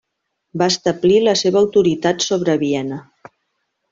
[0.61, 3.01] Va establir la seva autoritat sobre Viena.